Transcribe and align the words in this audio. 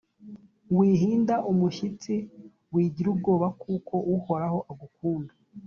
wihinda 0.77 1.35
umushyitsi 1.51 2.13
wigira 2.73 3.07
ubwoba 3.13 3.47
kuko 3.61 3.95
uhoraho 4.15 4.59
agukunda 4.71 5.33